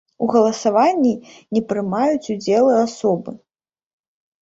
У 0.25 0.27
галасаванні 0.35 1.11
не 1.59 1.63
прымаюць 1.73 2.31
удзелу 2.39 2.71
асобы. 2.85 3.39